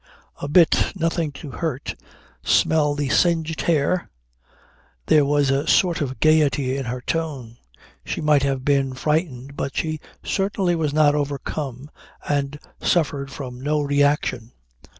"A 0.37 0.47
bit. 0.47 0.93
Nothing 0.95 1.31
to 1.33 1.51
hurt. 1.51 1.93
Smell 2.43 2.95
the 2.95 3.09
singed 3.09 3.61
hair?" 3.61 4.09
There 5.05 5.23
was 5.23 5.51
a 5.51 5.67
sort 5.67 6.01
of 6.01 6.19
gaiety 6.19 6.75
in 6.75 6.85
her 6.85 7.01
tone. 7.01 7.57
She 8.03 8.19
might 8.19 8.41
have 8.41 8.65
been 8.65 8.95
frightened 8.95 9.55
but 9.55 9.77
she 9.77 9.99
certainly 10.23 10.75
was 10.75 10.91
not 10.91 11.13
overcome 11.13 11.91
and 12.27 12.57
suffered 12.81 13.29
from 13.31 13.61
no 13.61 13.79
reaction. 13.81 14.53